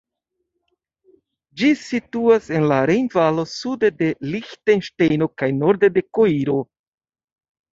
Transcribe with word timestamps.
Ĝi 1.61 1.67
situas 1.81 2.47
en 2.59 2.65
la 2.71 2.79
Rejnvalo 2.91 3.45
sude 3.53 3.93
de 4.01 4.09
Liĥtenŝtejno 4.31 5.29
kaj 5.43 5.51
norde 5.63 5.93
de 5.99 6.05
Koiro. 6.19 6.59